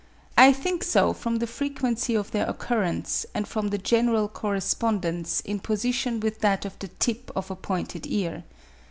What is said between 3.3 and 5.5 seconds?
and from the general correspondence